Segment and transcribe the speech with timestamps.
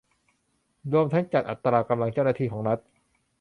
[0.91, 2.79] รวมทั้งจัดอัตรากำลังเจ้าหน้าที่ของรัฐ